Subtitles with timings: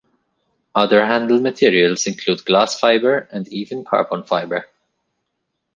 [0.73, 4.65] Other handle materials include glass fiber and even carbon fiber.